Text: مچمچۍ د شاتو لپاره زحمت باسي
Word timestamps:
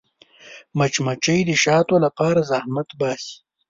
مچمچۍ 0.77 1.39
د 1.47 1.51
شاتو 1.63 1.95
لپاره 2.05 2.47
زحمت 2.51 2.89
باسي 2.99 3.33